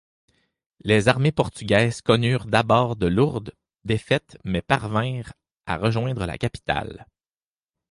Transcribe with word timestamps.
Les 0.83 1.09
armées 1.09 1.31
portugaises 1.31 2.01
connurent 2.01 2.47
d'abord 2.47 2.95
de 2.95 3.05
lourdes 3.05 3.53
défaites 3.83 4.35
mais 4.43 4.63
parvinrent 4.63 5.33
à 5.67 5.77
rejoindre 5.77 6.25
la 6.25 6.39
capitale. 6.39 7.05